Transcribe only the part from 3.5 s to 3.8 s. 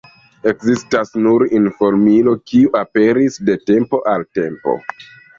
de